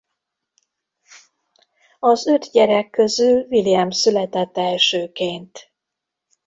Az 1.99 2.27
öt 2.27 2.51
gyerek 2.51 2.89
közül 2.89 3.45
William 3.49 3.89
született 3.89 4.57
elsőként. 4.57 5.71